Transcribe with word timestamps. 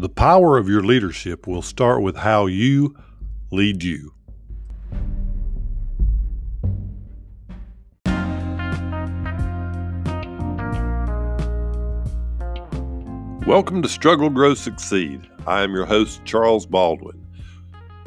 The 0.00 0.08
power 0.08 0.56
of 0.56 0.66
your 0.66 0.82
leadership 0.82 1.46
will 1.46 1.60
start 1.60 2.00
with 2.00 2.16
how 2.16 2.46
you 2.46 2.96
lead 3.50 3.82
you. 3.82 4.14
Welcome 13.46 13.82
to 13.82 13.88
Struggle, 13.90 14.30
Grow, 14.30 14.54
Succeed. 14.54 15.28
I 15.46 15.60
am 15.60 15.74
your 15.74 15.84
host, 15.84 16.24
Charles 16.24 16.64
Baldwin. 16.64 17.22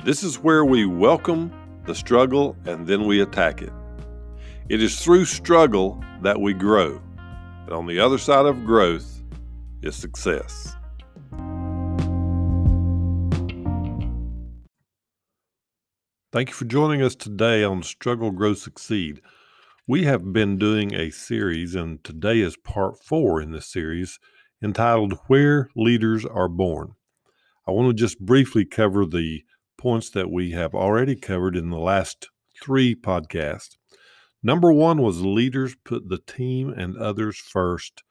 This 0.03 0.23
is 0.23 0.39
where 0.39 0.65
we 0.65 0.87
welcome 0.87 1.53
the 1.85 1.93
struggle 1.93 2.57
and 2.65 2.87
then 2.87 3.05
we 3.05 3.21
attack 3.21 3.61
it. 3.61 3.71
It 4.67 4.81
is 4.81 4.99
through 4.99 5.25
struggle 5.25 6.03
that 6.23 6.41
we 6.41 6.53
grow. 6.55 6.99
And 7.65 7.73
on 7.73 7.85
the 7.85 7.99
other 7.99 8.17
side 8.17 8.47
of 8.47 8.65
growth 8.65 9.21
is 9.83 9.95
success. 9.95 10.75
Thank 16.33 16.49
you 16.49 16.55
for 16.55 16.65
joining 16.65 17.03
us 17.03 17.13
today 17.13 17.63
on 17.63 17.83
Struggle, 17.83 18.31
Grow, 18.31 18.55
Succeed. 18.55 19.21
We 19.85 20.05
have 20.05 20.33
been 20.33 20.57
doing 20.57 20.91
a 20.91 21.11
series, 21.11 21.75
and 21.75 22.03
today 22.03 22.39
is 22.39 22.57
part 22.57 22.95
four 23.03 23.39
in 23.39 23.51
this 23.51 23.71
series 23.71 24.17
entitled 24.59 25.13
Where 25.27 25.69
Leaders 25.75 26.25
Are 26.25 26.47
Born. 26.47 26.93
I 27.67 27.71
want 27.71 27.89
to 27.89 27.93
just 27.93 28.19
briefly 28.19 28.65
cover 28.65 29.05
the 29.05 29.43
points 29.77 30.09
that 30.09 30.31
we 30.31 30.53
have 30.53 30.73
already 30.73 31.15
covered 31.15 31.55
in 31.55 31.69
the 31.69 31.77
last 31.77 32.31
three 32.63 32.95
podcasts. 32.95 33.77
Number 34.41 34.73
one 34.73 35.03
was 35.03 35.21
leaders 35.21 35.75
put 35.85 36.09
the 36.09 36.17
team 36.17 36.69
and 36.69 36.97
others 36.97 37.37
first 37.37 38.01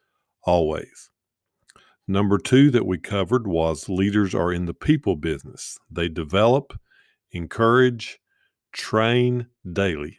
always. 0.44 1.10
Number 2.06 2.38
two 2.38 2.70
that 2.70 2.86
we 2.86 2.98
covered 2.98 3.48
was 3.48 3.88
leaders 3.88 4.32
are 4.32 4.52
in 4.52 4.66
the 4.66 4.74
people 4.74 5.16
business. 5.16 5.76
They 5.90 6.08
develop, 6.08 6.78
encourage, 7.32 8.20
train 8.72 9.46
daily. 9.70 10.18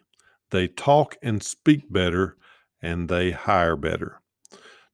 They 0.51 0.67
talk 0.67 1.17
and 1.21 1.41
speak 1.41 1.91
better, 1.91 2.37
and 2.81 3.09
they 3.09 3.31
hire 3.31 3.75
better. 3.75 4.21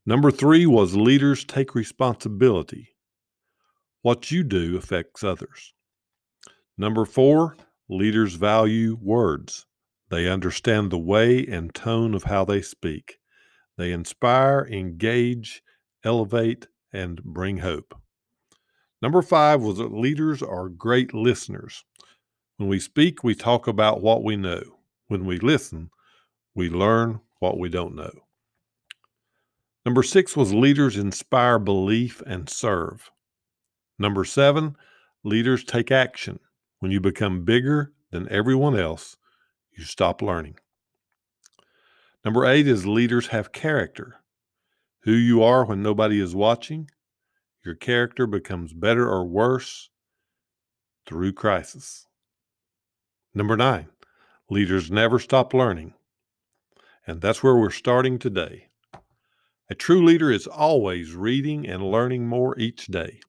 Number 0.05 0.31
three 0.31 0.65
was 0.65 0.95
leaders 0.95 1.43
take 1.43 1.75
responsibility. 1.75 2.89
What 4.01 4.31
you 4.31 4.43
do 4.43 4.77
affects 4.77 5.23
others. 5.23 5.73
Number 6.77 7.05
four, 7.05 7.57
leaders 7.89 8.35
value 8.35 8.97
words. 9.01 9.65
They 10.09 10.27
understand 10.27 10.91
the 10.91 10.97
way 10.97 11.45
and 11.45 11.73
tone 11.75 12.15
of 12.15 12.23
how 12.23 12.45
they 12.45 12.61
speak. 12.61 13.19
They 13.77 13.91
inspire, 13.91 14.67
engage, 14.71 15.61
elevate, 16.03 16.67
and 16.91 17.21
bring 17.23 17.57
hope. 17.57 17.93
Number 19.01 19.21
five 19.21 19.61
was 19.61 19.77
that 19.77 19.93
leaders 19.93 20.41
are 20.41 20.69
great 20.69 21.13
listeners. 21.13 21.83
When 22.59 22.67
we 22.67 22.81
speak, 22.81 23.23
we 23.23 23.35
talk 23.35 23.67
about 23.67 24.01
what 24.01 24.21
we 24.21 24.35
know. 24.35 24.61
When 25.07 25.23
we 25.25 25.39
listen, 25.39 25.91
we 26.53 26.69
learn 26.69 27.21
what 27.39 27.57
we 27.57 27.69
don't 27.69 27.95
know. 27.95 28.11
Number 29.85 30.03
six 30.03 30.35
was 30.35 30.53
leaders 30.53 30.97
inspire 30.97 31.57
belief 31.57 32.21
and 32.27 32.49
serve. 32.49 33.11
Number 33.97 34.25
seven, 34.25 34.75
leaders 35.23 35.63
take 35.63 35.89
action. 35.89 36.41
When 36.79 36.91
you 36.91 36.99
become 36.99 37.45
bigger 37.45 37.93
than 38.11 38.27
everyone 38.27 38.77
else, 38.77 39.15
you 39.77 39.85
stop 39.85 40.21
learning. 40.21 40.57
Number 42.25 42.45
eight 42.45 42.67
is 42.67 42.85
leaders 42.85 43.27
have 43.27 43.53
character. 43.53 44.17
Who 45.03 45.13
you 45.13 45.41
are 45.43 45.63
when 45.63 45.81
nobody 45.81 46.19
is 46.19 46.35
watching, 46.35 46.89
your 47.63 47.75
character 47.75 48.27
becomes 48.27 48.73
better 48.73 49.07
or 49.09 49.23
worse 49.23 49.89
through 51.05 51.31
crisis. 51.31 52.05
Number 53.39 53.55
nine, 53.55 53.87
leaders 54.49 54.91
never 54.91 55.17
stop 55.17 55.53
learning. 55.53 55.93
And 57.07 57.21
that's 57.21 57.41
where 57.41 57.55
we're 57.55 57.69
starting 57.69 58.19
today. 58.19 58.67
A 59.69 59.75
true 59.75 60.03
leader 60.03 60.29
is 60.29 60.45
always 60.45 61.13
reading 61.13 61.65
and 61.65 61.89
learning 61.89 62.27
more 62.27 62.59
each 62.59 62.87
day. 62.87 63.21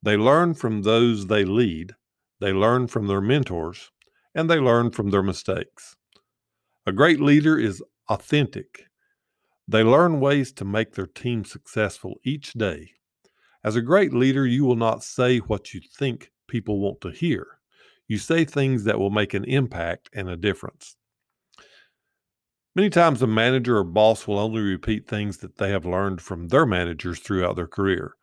They 0.00 0.16
learn 0.16 0.54
from 0.54 0.82
those 0.82 1.26
they 1.26 1.44
lead, 1.44 1.94
they 2.38 2.52
learn 2.52 2.86
from 2.86 3.08
their 3.08 3.20
mentors, 3.20 3.90
and 4.36 4.48
they 4.48 4.60
learn 4.60 4.92
from 4.92 5.10
their 5.10 5.24
mistakes. 5.24 5.96
A 6.86 6.92
great 6.92 7.18
leader 7.18 7.58
is 7.58 7.82
authentic. 8.08 8.84
They 9.66 9.82
learn 9.82 10.20
ways 10.20 10.52
to 10.52 10.64
make 10.64 10.94
their 10.94 11.08
team 11.08 11.44
successful 11.44 12.20
each 12.22 12.52
day. 12.52 12.92
As 13.64 13.74
a 13.74 13.82
great 13.82 14.14
leader, 14.14 14.46
you 14.46 14.64
will 14.64 14.76
not 14.76 15.02
say 15.02 15.38
what 15.38 15.74
you 15.74 15.80
think 15.80 16.30
people 16.46 16.78
want 16.78 17.00
to 17.00 17.10
hear. 17.10 17.58
You 18.06 18.18
say 18.18 18.44
things 18.44 18.84
that 18.84 18.98
will 18.98 19.10
make 19.10 19.34
an 19.34 19.44
impact 19.44 20.10
and 20.12 20.28
a 20.28 20.36
difference. 20.36 20.96
Many 22.76 22.90
times, 22.90 23.22
a 23.22 23.26
manager 23.26 23.78
or 23.78 23.84
boss 23.84 24.26
will 24.26 24.38
only 24.38 24.60
repeat 24.60 25.06
things 25.06 25.38
that 25.38 25.58
they 25.58 25.70
have 25.70 25.86
learned 25.86 26.20
from 26.20 26.48
their 26.48 26.66
managers 26.66 27.20
throughout 27.20 27.56
their 27.56 27.68
career. 27.68 28.16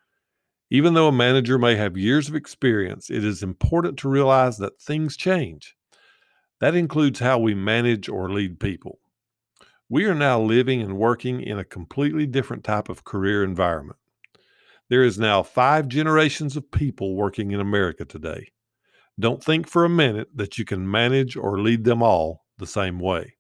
Even 0.70 0.94
though 0.94 1.08
a 1.08 1.14
manager 1.14 1.58
may 1.58 1.76
have 1.76 1.98
years 1.98 2.30
of 2.30 2.36
experience, 2.36 3.10
it 3.10 3.24
is 3.24 3.44
important 3.44 3.98
to 4.00 4.10
realize 4.10 4.58
that 4.58 4.82
things 4.82 5.18
change. 5.18 5.76
That 6.60 6.76
includes 6.76 7.20
how 7.20 7.40
we 7.40 7.56
manage 7.56 8.08
or 8.08 8.30
lead 8.30 8.60
people. 8.60 9.00
We 9.90 10.06
are 10.06 10.16
now 10.16 10.40
living 10.40 10.82
and 10.82 10.98
working 10.98 11.42
in 11.42 11.58
a 11.58 11.66
completely 11.66 12.26
different 12.26 12.64
type 12.64 12.88
of 12.88 13.04
career 13.04 13.44
environment. 13.44 14.00
There 14.90 15.04
is 15.04 15.18
now 15.18 15.44
five 15.44 15.88
generations 15.88 16.56
of 16.56 16.72
people 16.72 17.16
working 17.16 17.52
in 17.52 17.60
America 17.60 18.06
today. 18.06 18.52
Don't 19.22 19.44
think 19.44 19.70
for 19.70 19.86
a 19.86 19.90
minute 19.90 20.30
that 20.34 20.58
you 20.58 20.66
can 20.66 20.90
manage 20.90 21.38
or 21.38 21.60
lead 21.60 21.84
them 21.84 22.02
all 22.02 22.44
the 22.58 22.66
same 22.66 22.98
way. 22.98 23.36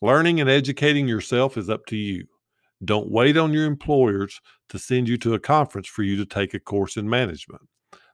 Learning 0.00 0.40
and 0.40 0.48
educating 0.48 1.08
yourself 1.08 1.56
is 1.56 1.68
up 1.68 1.86
to 1.86 1.96
you. 1.96 2.26
Don't 2.84 3.10
wait 3.10 3.36
on 3.36 3.52
your 3.52 3.64
employers 3.64 4.40
to 4.68 4.78
send 4.78 5.08
you 5.08 5.16
to 5.18 5.34
a 5.34 5.40
conference 5.40 5.88
for 5.88 6.04
you 6.04 6.16
to 6.16 6.24
take 6.24 6.54
a 6.54 6.60
course 6.60 6.96
in 6.96 7.10
management. 7.10 7.62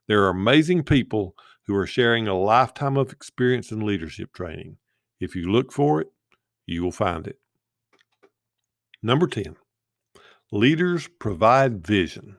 There 0.09 0.23
are 0.25 0.31
amazing 0.31 0.85
people 0.85 1.35
who 1.67 1.77
are 1.77 1.87
sharing 1.87 2.27
a 2.27 2.39
lifetime 2.39 2.97
of 2.97 3.13
experience 3.13 3.71
in 3.71 3.85
leadership 3.85 4.33
training. 4.33 4.79
If 5.21 5.37
you 5.37 5.53
look 5.53 5.73
for 5.73 6.01
it, 6.01 6.09
you 6.65 6.83
will 6.83 6.91
find 6.91 7.27
it. 7.27 7.39
Number 9.03 9.27
10, 9.27 9.57
leaders 10.51 11.07
provide 11.19 11.87
vision. 11.87 12.39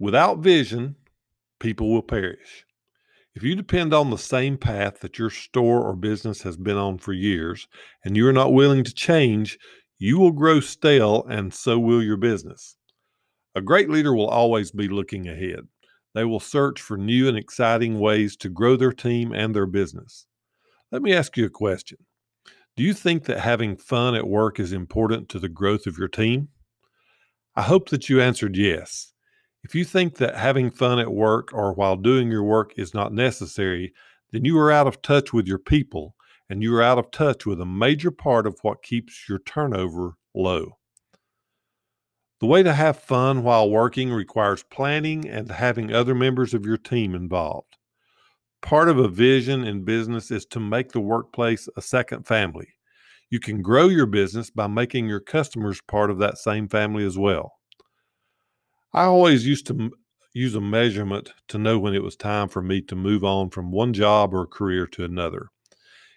Without 0.00 0.38
vision, 0.38 0.96
people 1.60 1.88
will 1.92 2.02
perish. 2.02 2.64
If 3.34 3.42
you 3.42 3.54
depend 3.54 3.94
on 3.94 4.10
the 4.10 4.18
same 4.18 4.58
path 4.58 5.00
that 5.00 5.18
your 5.18 5.30
store 5.30 5.82
or 5.82 5.96
business 5.96 6.42
has 6.42 6.56
been 6.58 6.76
on 6.76 6.98
for 6.98 7.14
years 7.14 7.66
and 8.04 8.16
you 8.16 8.28
are 8.28 8.32
not 8.32 8.52
willing 8.52 8.84
to 8.84 8.92
change, 8.92 9.58
you 9.98 10.18
will 10.18 10.32
grow 10.32 10.60
stale 10.60 11.24
and 11.28 11.54
so 11.54 11.78
will 11.78 12.02
your 12.02 12.18
business. 12.18 12.76
A 13.54 13.62
great 13.62 13.88
leader 13.88 14.14
will 14.14 14.28
always 14.28 14.70
be 14.70 14.88
looking 14.88 15.28
ahead. 15.28 15.60
They 16.14 16.24
will 16.24 16.40
search 16.40 16.80
for 16.80 16.98
new 16.98 17.26
and 17.26 17.38
exciting 17.38 17.98
ways 17.98 18.36
to 18.36 18.50
grow 18.50 18.76
their 18.76 18.92
team 18.92 19.32
and 19.32 19.54
their 19.54 19.66
business. 19.66 20.26
Let 20.90 21.00
me 21.00 21.14
ask 21.14 21.36
you 21.38 21.46
a 21.46 21.50
question. 21.50 21.98
Do 22.76 22.82
you 22.82 22.92
think 22.92 23.24
that 23.24 23.40
having 23.40 23.76
fun 23.76 24.14
at 24.14 24.26
work 24.26 24.60
is 24.60 24.72
important 24.72 25.30
to 25.30 25.38
the 25.38 25.48
growth 25.48 25.86
of 25.86 25.96
your 25.96 26.08
team? 26.08 26.48
I 27.56 27.62
hope 27.62 27.88
that 27.90 28.08
you 28.08 28.20
answered 28.20 28.56
yes. 28.56 29.12
If 29.64 29.74
you 29.74 29.84
think 29.84 30.16
that 30.16 30.36
having 30.36 30.70
fun 30.70 30.98
at 30.98 31.12
work 31.12 31.50
or 31.52 31.72
while 31.72 31.96
doing 31.96 32.30
your 32.30 32.42
work 32.42 32.72
is 32.76 32.94
not 32.94 33.12
necessary, 33.12 33.92
then 34.32 34.44
you 34.44 34.58
are 34.58 34.72
out 34.72 34.88
of 34.88 35.02
touch 35.02 35.32
with 35.32 35.46
your 35.46 35.58
people 35.58 36.16
and 36.50 36.62
you 36.62 36.74
are 36.74 36.82
out 36.82 36.98
of 36.98 37.10
touch 37.10 37.46
with 37.46 37.60
a 37.60 37.66
major 37.66 38.10
part 38.10 38.46
of 38.46 38.58
what 38.62 38.82
keeps 38.82 39.28
your 39.28 39.38
turnover 39.38 40.16
low. 40.34 40.78
The 42.40 42.46
way 42.46 42.64
to 42.64 42.72
have 42.72 42.98
fun 42.98 43.44
while 43.44 43.70
working 43.70 44.12
requires 44.12 44.64
planning 44.64 45.28
and 45.28 45.48
having 45.48 45.92
other 45.92 46.14
members 46.14 46.54
of 46.54 46.66
your 46.66 46.76
team 46.76 47.14
involved. 47.14 47.76
Part 48.62 48.88
of 48.88 48.98
a 48.98 49.06
vision 49.06 49.64
in 49.64 49.84
business 49.84 50.32
is 50.32 50.44
to 50.46 50.58
make 50.58 50.90
the 50.90 51.00
workplace 51.00 51.68
a 51.76 51.82
second 51.82 52.26
family. 52.26 52.68
You 53.30 53.38
can 53.38 53.62
grow 53.62 53.86
your 53.88 54.06
business 54.06 54.50
by 54.50 54.66
making 54.66 55.08
your 55.08 55.20
customers 55.20 55.80
part 55.80 56.10
of 56.10 56.18
that 56.18 56.36
same 56.36 56.68
family 56.68 57.06
as 57.06 57.16
well. 57.16 57.52
I 58.94 59.04
always 59.04 59.46
used 59.46 59.66
to 59.68 59.90
use 60.34 60.54
a 60.54 60.60
measurement 60.60 61.32
to 61.48 61.56
know 61.56 61.78
when 61.78 61.94
it 61.94 62.02
was 62.02 62.14
time 62.14 62.48
for 62.48 62.60
me 62.60 62.82
to 62.82 62.94
move 62.94 63.24
on 63.24 63.48
from 63.48 63.70
one 63.70 63.94
job 63.94 64.34
or 64.34 64.46
career 64.46 64.86
to 64.88 65.04
another. 65.04 65.48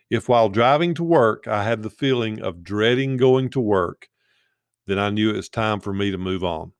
If 0.09 0.27
while 0.27 0.49
driving 0.49 0.93
to 0.95 1.03
work 1.03 1.47
I 1.47 1.63
had 1.63 1.83
the 1.83 1.89
feeling 1.89 2.41
of 2.41 2.63
dreading 2.63 3.15
going 3.15 3.49
to 3.51 3.61
work, 3.61 4.09
then 4.87 4.99
I 4.99 5.09
knew 5.09 5.29
it 5.29 5.37
was 5.37 5.47
time 5.47 5.79
for 5.79 5.93
me 5.93 6.11
to 6.11 6.17
move 6.17 6.43
on. 6.43 6.73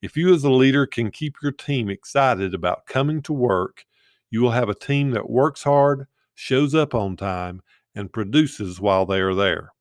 If 0.00 0.16
you, 0.16 0.32
as 0.32 0.44
a 0.44 0.50
leader, 0.50 0.86
can 0.86 1.10
keep 1.10 1.34
your 1.42 1.52
team 1.52 1.90
excited 1.90 2.54
about 2.54 2.86
coming 2.86 3.20
to 3.22 3.32
work, 3.32 3.86
you 4.30 4.40
will 4.40 4.52
have 4.52 4.68
a 4.68 4.74
team 4.74 5.10
that 5.12 5.30
works 5.30 5.64
hard, 5.64 6.06
shows 6.34 6.76
up 6.76 6.94
on 6.94 7.16
time, 7.16 7.60
and 7.94 8.12
produces 8.12 8.80
while 8.80 9.04
they 9.04 9.20
are 9.20 9.34
there. 9.34 9.72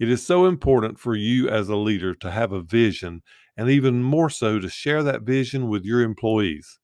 It 0.00 0.08
is 0.08 0.26
so 0.26 0.46
important 0.46 0.98
for 0.98 1.14
you 1.14 1.48
as 1.48 1.68
a 1.68 1.76
leader 1.76 2.14
to 2.16 2.30
have 2.32 2.50
a 2.50 2.62
vision 2.62 3.22
and 3.56 3.70
even 3.70 4.02
more 4.02 4.30
so 4.30 4.58
to 4.58 4.68
share 4.68 5.02
that 5.02 5.22
vision 5.22 5.68
with 5.68 5.84
your 5.84 6.00
employees. 6.00 6.78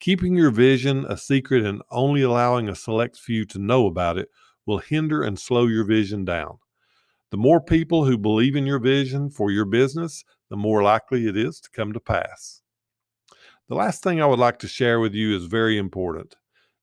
Keeping 0.00 0.34
your 0.34 0.50
vision 0.50 1.04
a 1.08 1.16
secret 1.16 1.64
and 1.64 1.82
only 1.90 2.22
allowing 2.22 2.68
a 2.68 2.74
select 2.74 3.16
few 3.16 3.44
to 3.46 3.58
know 3.58 3.86
about 3.86 4.18
it 4.18 4.28
will 4.66 4.78
hinder 4.78 5.22
and 5.22 5.38
slow 5.38 5.66
your 5.66 5.84
vision 5.84 6.24
down. 6.24 6.58
The 7.30 7.36
more 7.36 7.60
people 7.60 8.04
who 8.04 8.18
believe 8.18 8.56
in 8.56 8.66
your 8.66 8.78
vision 8.78 9.30
for 9.30 9.50
your 9.50 9.64
business, 9.64 10.24
the 10.50 10.56
more 10.56 10.82
likely 10.82 11.26
it 11.26 11.36
is 11.36 11.60
to 11.60 11.70
come 11.70 11.92
to 11.92 12.00
pass. 12.00 12.62
The 13.68 13.74
last 13.74 14.02
thing 14.02 14.20
I 14.20 14.26
would 14.26 14.38
like 14.38 14.58
to 14.58 14.68
share 14.68 15.00
with 15.00 15.14
you 15.14 15.34
is 15.34 15.46
very 15.46 15.78
important. 15.78 16.36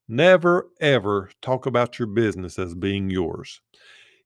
Never, 0.08 0.68
ever 0.80 1.30
talk 1.40 1.66
about 1.66 1.98
your 1.98 2.08
business 2.08 2.58
as 2.58 2.74
being 2.74 3.10
yours. 3.10 3.60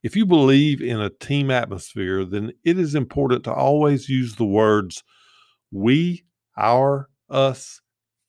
If 0.05 0.15
you 0.15 0.27
believe 0.27 0.83
in 0.83 1.01
a 1.01 1.09
team 1.09 1.51
atmosphere, 1.51 2.27
then 2.27 2.53
it 2.63 2.79
is 2.79 2.95
important 2.95 3.43
to 3.45 3.55
always 3.55 4.07
use 4.07 4.37
the 4.37 4.45
words 4.45 5.03
we, 5.73 6.27
our, 6.59 7.09
us 7.31 7.81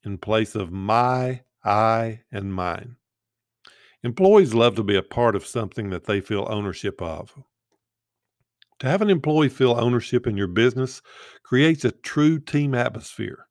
in 0.06 0.18
place 0.18 0.56
of 0.56 0.72
my, 0.72 1.42
I, 1.66 2.22
and 2.32 2.54
mine. 2.54 2.96
Employees 4.04 4.54
love 4.54 4.76
to 4.76 4.84
be 4.84 4.96
a 4.96 5.04
part 5.04 5.36
of 5.36 5.46
something 5.46 5.90
that 5.90 6.06
they 6.06 6.22
feel 6.22 6.48
ownership 6.50 7.02
of. 7.02 7.38
To 8.80 8.88
have 8.88 9.02
an 9.02 9.10
employee 9.10 9.50
feel 9.50 9.78
ownership 9.78 10.26
in 10.28 10.38
your 10.38 10.48
business 10.48 11.02
creates 11.44 11.84
a 11.84 11.92
true 11.92 12.40
team 12.40 12.74
atmosphere. 12.74 13.48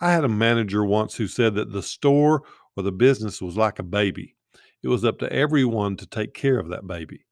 I 0.00 0.12
had 0.12 0.24
a 0.24 0.28
manager 0.28 0.86
once 0.86 1.16
who 1.16 1.26
said 1.26 1.54
that 1.56 1.72
the 1.72 1.82
store 1.82 2.44
or 2.78 2.82
the 2.82 2.92
business 2.92 3.42
was 3.42 3.58
like 3.58 3.78
a 3.78 3.82
baby. 3.82 4.36
It 4.82 4.88
was 4.88 5.04
up 5.04 5.18
to 5.18 5.30
everyone 5.30 5.96
to 5.98 6.06
take 6.06 6.32
care 6.32 6.58
of 6.58 6.70
that 6.70 6.86
baby. 6.86 7.26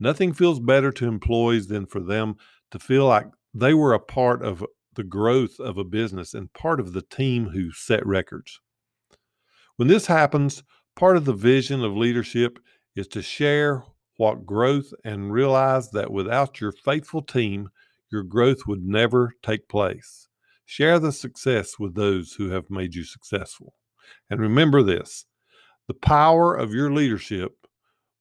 Nothing 0.00 0.32
feels 0.32 0.60
better 0.60 0.92
to 0.92 1.08
employees 1.08 1.66
than 1.68 1.86
for 1.86 2.00
them 2.00 2.36
to 2.70 2.78
feel 2.78 3.06
like 3.06 3.26
they 3.52 3.74
were 3.74 3.94
a 3.94 4.00
part 4.00 4.42
of 4.42 4.64
the 4.94 5.04
growth 5.04 5.58
of 5.58 5.78
a 5.78 5.84
business 5.84 6.34
and 6.34 6.52
part 6.52 6.80
of 6.80 6.92
the 6.92 7.02
team 7.02 7.46
who 7.46 7.72
set 7.72 8.04
records. 8.06 8.60
When 9.76 9.88
this 9.88 10.06
happens, 10.06 10.62
part 10.96 11.16
of 11.16 11.24
the 11.24 11.32
vision 11.32 11.84
of 11.84 11.96
leadership 11.96 12.58
is 12.96 13.06
to 13.08 13.22
share 13.22 13.84
what 14.16 14.44
growth 14.44 14.92
and 15.04 15.32
realize 15.32 15.90
that 15.92 16.10
without 16.10 16.60
your 16.60 16.72
faithful 16.72 17.22
team, 17.22 17.70
your 18.10 18.24
growth 18.24 18.66
would 18.66 18.82
never 18.82 19.32
take 19.42 19.68
place. 19.68 20.28
Share 20.66 20.98
the 20.98 21.12
success 21.12 21.78
with 21.78 21.94
those 21.94 22.32
who 22.34 22.50
have 22.50 22.70
made 22.70 22.94
you 22.94 23.04
successful. 23.04 23.74
And 24.28 24.40
remember 24.40 24.82
this 24.82 25.24
the 25.86 25.94
power 25.94 26.54
of 26.54 26.74
your 26.74 26.92
leadership 26.92 27.52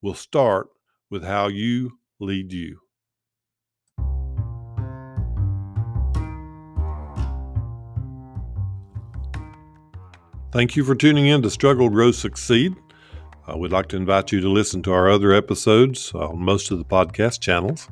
will 0.02 0.14
start 0.14 0.70
with 1.10 1.24
how 1.24 1.48
you 1.48 2.00
lead 2.20 2.52
you. 2.52 2.80
Thank 10.52 10.76
you 10.76 10.84
for 10.84 10.96
tuning 10.96 11.28
in 11.28 11.42
to 11.42 11.50
Struggle, 11.50 11.90
Grow, 11.90 12.12
Succeed. 12.12 12.76
Uh, 13.48 13.58
we'd 13.58 13.72
like 13.72 13.88
to 13.90 13.96
invite 13.96 14.32
you 14.32 14.42
to 14.42 14.50
listen 14.50 14.82
to 14.84 14.92
our 14.92 15.10
other 15.10 15.34
episodes 15.34 16.12
on 16.14 16.40
most 16.40 16.72
of 16.72 16.78
the 16.78 16.86
podcast 16.86 17.42
channels. 17.42 17.90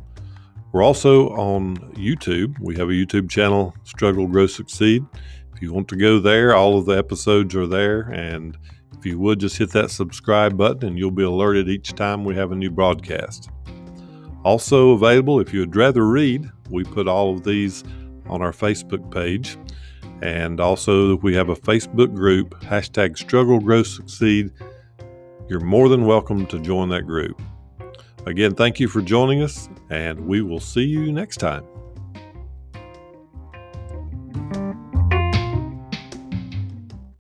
We're 0.72 0.84
also 0.84 1.30
on 1.30 1.78
YouTube. 1.94 2.58
We 2.60 2.76
have 2.78 2.90
a 2.90 2.94
YouTube 2.94 3.30
channel, 3.30 3.76
Struggle, 3.84 4.28
Grow, 4.28 4.48
Succeed. 4.48 5.06
If 5.54 5.62
you 5.62 5.72
want 5.74 5.88
to 5.90 5.96
go 5.96 6.20
there, 6.20 6.56
all 6.56 6.78
of 6.78 6.86
the 6.86 6.98
episodes 6.98 7.56
are 7.56 7.68
there. 7.68 8.02
And 8.02 8.58
you 9.06 9.20
would 9.20 9.40
just 9.40 9.58
hit 9.58 9.72
that 9.72 9.92
subscribe 9.92 10.58
button 10.58 10.90
and 10.90 10.98
you'll 10.98 11.12
be 11.12 11.24
alerted 11.24 11.70
each 11.70 11.94
time 11.94 12.24
we 12.24 12.36
have 12.36 12.52
a 12.52 12.56
new 12.56 12.72
broadcast. 12.72 13.50
Also 14.44 14.92
available, 14.92 15.40
if 15.40 15.54
you 15.54 15.62
would 15.62 15.76
rather 15.76 16.06
read, 16.06 16.50
we 16.70 16.84
put 16.84 17.08
all 17.08 17.34
of 17.34 17.44
these 17.44 17.84
on 18.28 18.42
our 18.42 18.52
Facebook 18.52 19.12
page. 19.12 19.58
And 20.22 20.60
also, 20.60 21.18
we 21.18 21.36
have 21.36 21.50
a 21.50 21.56
Facebook 21.56 22.14
group, 22.16 22.60
hashtag 22.62 23.18
Struggle, 23.18 23.60
Grow, 23.60 23.84
Succeed. 23.84 24.52
You're 25.50 25.60
more 25.60 25.90
than 25.90 26.06
welcome 26.06 26.46
to 26.48 26.60
join 26.60 26.90
that 26.90 27.06
group. 27.06 27.42
Again, 28.26 28.56
thank 28.56 28.80
you 28.80 28.88
for 28.88 29.02
joining 29.02 29.44
us, 29.44 29.70
and 29.90 30.20
we 30.22 30.42
will 30.42 30.60
see 30.60 30.86
you 30.86 31.12
next 31.12 31.38
time. 31.38 31.66